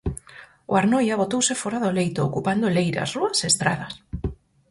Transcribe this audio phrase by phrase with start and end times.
[0.71, 3.93] O Arnoia botouse fóra do leito, ocupando leiras, rúas e estradas.